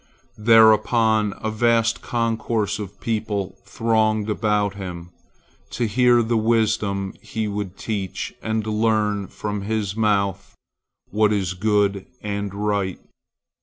[0.39, 5.11] Thereupon a vast concourse of people thronged about him,
[5.73, 10.55] to hear the wisdom he would teach and learn from his mouth
[11.11, 12.99] what is good and right.